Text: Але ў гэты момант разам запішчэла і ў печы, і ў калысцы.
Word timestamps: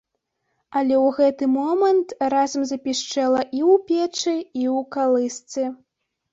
Але 0.79 0.95
ў 1.05 1.09
гэты 1.17 1.49
момант 1.57 2.09
разам 2.35 2.65
запішчэла 2.71 3.45
і 3.45 3.61
ў 3.71 3.79
печы, 3.87 4.35
і 4.35 4.63
ў 4.77 4.85
калысцы. 4.99 5.61